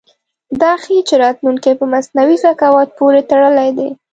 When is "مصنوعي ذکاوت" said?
1.93-2.89